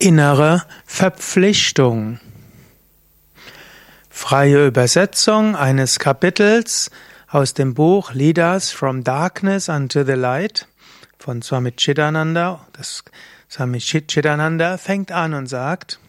[0.00, 2.20] Innere Verpflichtung.
[4.08, 6.90] Freie Übersetzung eines Kapitels
[7.28, 10.66] aus dem Buch Leaders from Darkness unto the Light
[11.18, 12.66] von Swami Chidananda.
[12.72, 13.04] Das
[13.50, 16.00] Swami Chidananda fängt an und sagt,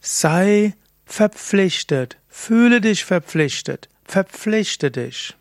[0.00, 0.72] sei
[1.04, 5.36] verpflichtet, fühle dich verpflichtet, verpflichte dich.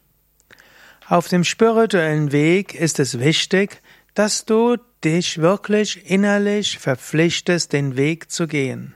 [1.07, 3.82] Auf dem spirituellen Weg ist es wichtig,
[4.14, 8.96] dass du dich wirklich innerlich verpflichtest, den Weg zu gehen.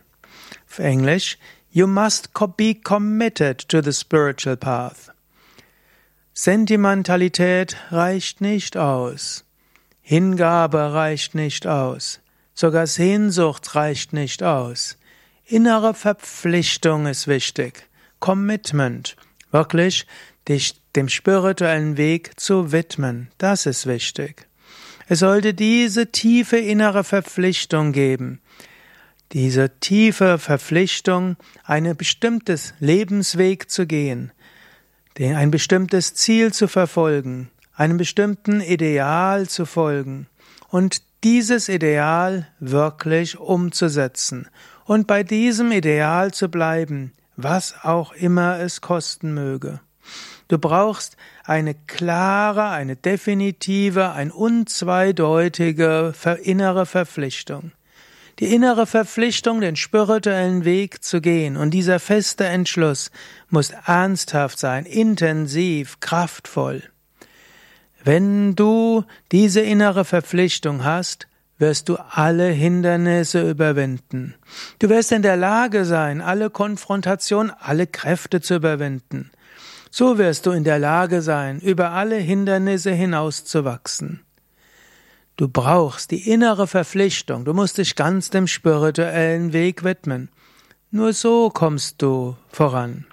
[0.70, 1.38] Auf Englisch,
[1.72, 5.12] you must be committed to the spiritual path.
[6.34, 9.44] Sentimentalität reicht nicht aus.
[10.02, 12.20] Hingabe reicht nicht aus.
[12.54, 14.98] Sogar Sehnsucht reicht nicht aus.
[15.46, 17.88] Innere Verpflichtung ist wichtig.
[18.20, 19.16] Commitment.
[19.52, 20.06] Wirklich
[20.48, 23.30] dich dem spirituellen Weg zu widmen.
[23.38, 24.47] Das ist wichtig.
[25.10, 28.42] Es sollte diese tiefe innere Verpflichtung geben.
[29.32, 34.32] Diese tiefe Verpflichtung, einen bestimmtes Lebensweg zu gehen,
[35.18, 40.28] ein bestimmtes Ziel zu verfolgen, einem bestimmten Ideal zu folgen
[40.70, 44.48] und dieses Ideal wirklich umzusetzen
[44.86, 49.80] und bei diesem Ideal zu bleiben, was auch immer es kosten möge.
[50.48, 57.72] Du brauchst eine klare, eine definitive, ein unzweideutige innere Verpflichtung.
[58.40, 61.58] Die innere Verpflichtung, den spirituellen Weg zu gehen.
[61.58, 63.12] Und dieser feste Entschluss
[63.50, 66.84] muss ernsthaft sein, intensiv, kraftvoll.
[68.04, 74.36] Wenn du diese innere Verpflichtung hast, wirst du alle Hindernisse überwinden.
[74.80, 79.32] Du wirst in der Lage sein, alle Konfrontation, alle Kräfte zu überwinden.
[79.98, 84.20] So wirst du in der Lage sein, über alle Hindernisse hinauszuwachsen.
[85.38, 90.30] Du brauchst die innere Verpflichtung, du musst dich ganz dem spirituellen Weg widmen.
[90.92, 93.08] Nur so kommst du voran.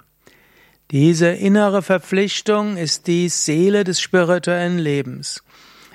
[0.91, 5.43] Diese innere Verpflichtung ist die Seele des spirituellen Lebens.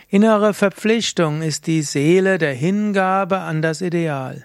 [0.09, 4.45] Innere Verpflichtung ist die Seele der Hingabe an das Ideal.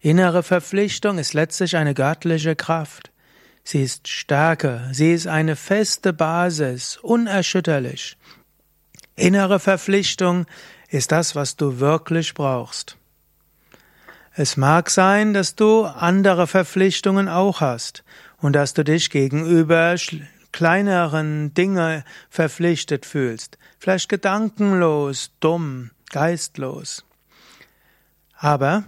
[0.00, 3.12] Innere Verpflichtung ist letztlich eine göttliche Kraft.
[3.70, 8.16] Sie ist Stärke, sie ist eine feste Basis, unerschütterlich.
[9.14, 10.46] Innere Verpflichtung
[10.88, 12.96] ist das, was du wirklich brauchst.
[14.32, 18.04] Es mag sein, dass du andere Verpflichtungen auch hast
[18.38, 19.96] und dass du dich gegenüber
[20.50, 27.04] kleineren Dinge verpflichtet fühlst, vielleicht gedankenlos, dumm, geistlos.
[28.32, 28.84] Aber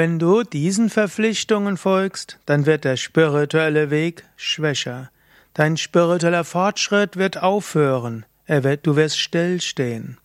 [0.00, 5.10] wenn du diesen Verpflichtungen folgst, dann wird der spirituelle Weg schwächer.
[5.52, 8.24] Dein spiritueller Fortschritt wird aufhören.
[8.46, 10.16] Wird, du wirst stillstehen.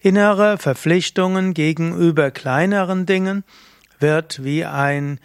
[0.00, 3.44] Innere Verpflichtungen gegenüber kleineren Dingen
[4.00, 5.20] wird wie ein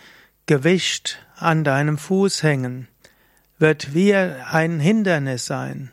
[0.45, 2.87] Gewicht an deinem Fuß hängen,
[3.57, 5.91] wird wie ein Hindernis sein.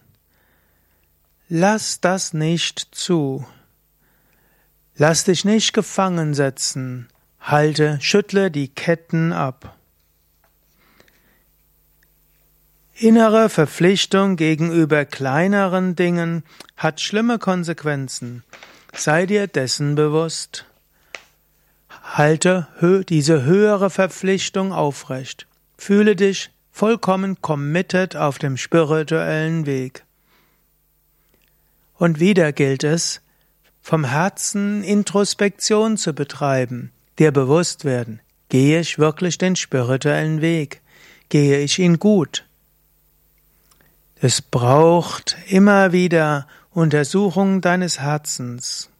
[1.48, 3.46] Lass das nicht zu.
[4.96, 7.08] Lass dich nicht gefangen setzen
[7.40, 9.76] Halte, schüttle die Ketten ab.
[12.94, 16.44] Innere Verpflichtung gegenüber kleineren Dingen
[16.76, 18.44] hat schlimme Konsequenzen.
[18.92, 20.66] Sei dir dessen bewusst.
[22.02, 22.68] Halte
[23.08, 25.46] diese höhere Verpflichtung aufrecht.
[25.78, 30.04] Fühle dich vollkommen committed auf dem spirituellen Weg.
[31.94, 33.22] Und wieder gilt es,
[33.80, 40.82] vom Herzen Introspektion zu betreiben dir bewusst werden, gehe ich wirklich den spirituellen Weg?
[41.28, 42.44] Gehe ich ihn gut?
[44.22, 48.90] Es braucht immer wieder Untersuchung deines Herzens.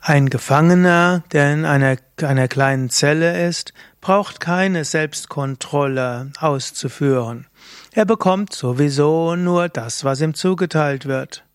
[0.00, 7.46] Ein Gefangener, der in einer, einer kleinen Zelle ist, braucht keine Selbstkontrolle auszuführen.
[7.92, 11.45] Er bekommt sowieso nur das, was ihm zugeteilt wird.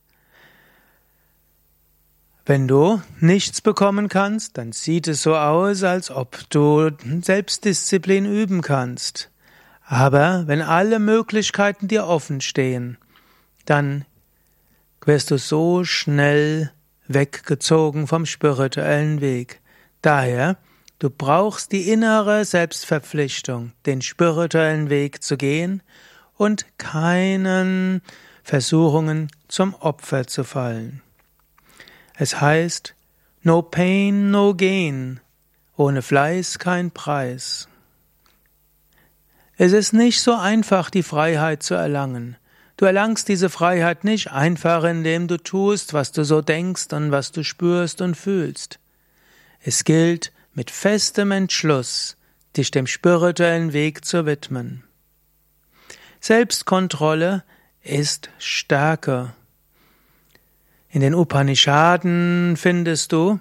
[2.52, 8.62] Wenn du nichts bekommen kannst, dann sieht es so aus, als ob du Selbstdisziplin üben
[8.62, 9.30] kannst.
[9.86, 12.98] Aber wenn alle Möglichkeiten dir offen stehen,
[13.64, 14.04] dann
[15.06, 16.74] wirst du so schnell
[17.08, 19.62] weggezogen vom spirituellen Weg.
[20.02, 20.58] Daher,
[21.00, 25.82] du brauchst die innere Selbstverpflichtung, den spirituellen Weg zu gehen
[26.36, 28.02] und keinen
[28.44, 31.02] Versuchungen zum Opfer zu fallen.
[32.16, 32.96] Es heißt,
[33.44, 35.20] no pain, no gain.
[35.76, 37.68] Ohne Fleiß kein Preis.
[39.58, 42.38] Es ist nicht so einfach, die Freiheit zu erlangen.
[42.78, 47.32] Du erlangst diese Freiheit nicht einfach, indem du tust, was du so denkst und was
[47.32, 48.80] du spürst und fühlst.
[49.60, 52.18] Es gilt, mit festem Entschluss,
[52.58, 54.84] dich dem spirituellen Weg zu widmen.
[56.20, 57.44] Selbstkontrolle
[57.84, 59.34] ist Stärke.
[60.94, 63.40] In den Upanishaden findest du,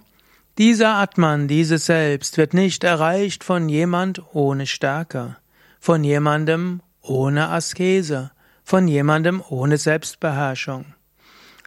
[0.56, 5.36] dieser Atman, dieses Selbst wird nicht erreicht von jemand ohne Stärke,
[5.80, 8.30] von jemandem ohne Askese,
[8.62, 10.94] von jemandem ohne Selbstbeherrschung.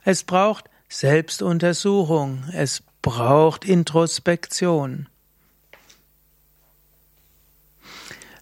[0.06, 5.10] Es braucht Selbstuntersuchung, es braucht Introspektion.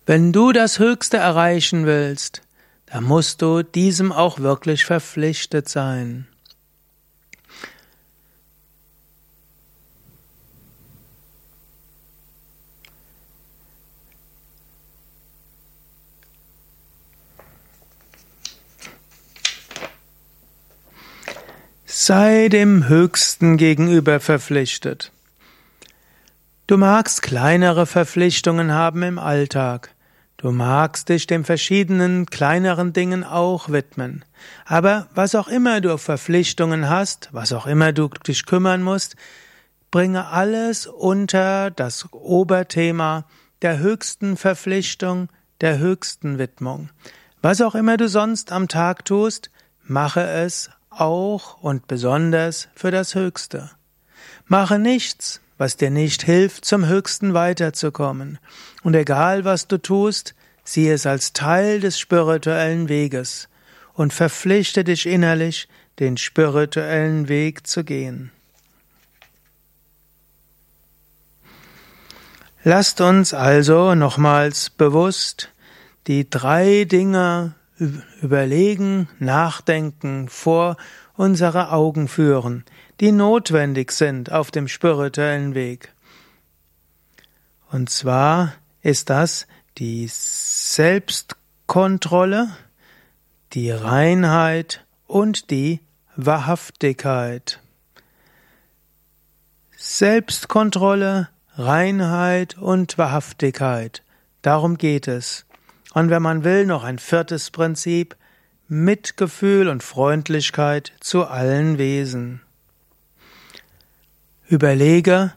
[0.05, 2.43] Wenn du das Höchste erreichen willst,
[2.85, 6.27] dann musst du diesem auch wirklich verpflichtet sein.
[22.03, 25.11] Sei dem Höchsten gegenüber verpflichtet.
[26.65, 29.93] Du magst kleinere Verpflichtungen haben im Alltag.
[30.37, 34.25] Du magst dich den verschiedenen kleineren Dingen auch widmen.
[34.65, 39.15] Aber was auch immer du Verpflichtungen hast, was auch immer du dich kümmern musst,
[39.91, 43.25] bringe alles unter das Oberthema
[43.61, 45.29] der höchsten Verpflichtung,
[45.61, 46.89] der höchsten Widmung.
[47.43, 49.51] Was auch immer du sonst am Tag tust,
[49.83, 53.71] mache es auch und besonders für das Höchste.
[54.45, 58.39] Mache nichts, was dir nicht hilft, zum Höchsten weiterzukommen.
[58.83, 63.47] Und egal was du tust, sieh es als Teil des spirituellen Weges
[63.93, 65.67] und verpflichte dich innerlich,
[65.99, 68.31] den spirituellen Weg zu gehen.
[72.63, 75.49] Lasst uns also nochmals bewusst
[76.07, 77.55] die drei Dinge
[78.21, 80.77] überlegen, nachdenken, vor
[81.15, 82.63] unsere Augen führen,
[82.99, 85.93] die notwendig sind auf dem spirituellen Weg.
[87.71, 89.47] Und zwar ist das
[89.77, 92.49] die Selbstkontrolle,
[93.53, 95.79] die Reinheit und die
[96.15, 97.59] Wahrhaftigkeit.
[99.75, 104.03] Selbstkontrolle, Reinheit und Wahrhaftigkeit.
[104.41, 105.45] Darum geht es.
[105.93, 108.15] Und wenn man will, noch ein viertes Prinzip,
[108.67, 112.41] Mitgefühl und Freundlichkeit zu allen Wesen.
[114.47, 115.33] Überlege,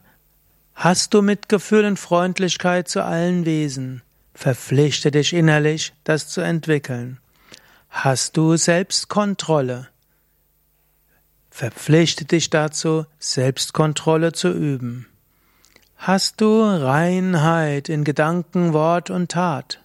[0.74, 4.02] hast du Mitgefühl und Freundlichkeit zu allen Wesen?
[4.34, 7.18] Verpflichte dich innerlich, das zu entwickeln.
[7.88, 9.88] Hast du Selbstkontrolle?
[11.50, 15.06] Verpflichte dich dazu, Selbstkontrolle zu üben.
[15.96, 19.83] Hast du Reinheit in Gedanken, Wort und Tat?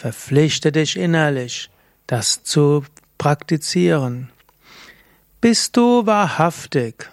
[0.00, 1.68] Verpflichte dich innerlich,
[2.06, 2.86] das zu
[3.18, 4.30] praktizieren.
[5.42, 7.10] Bist du wahrhaftig?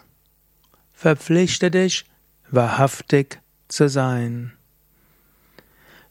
[0.93, 2.05] Verpflichte dich,
[2.49, 4.53] wahrhaftig zu sein.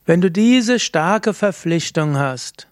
[0.04, 2.68] Wenn du diese starke Verpflichtung hast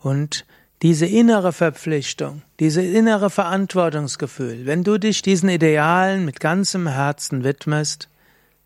[0.00, 0.44] und
[0.82, 8.08] diese innere Verpflichtung, diese innere Verantwortungsgefühl, wenn du dich diesen Idealen mit ganzem Herzen widmest,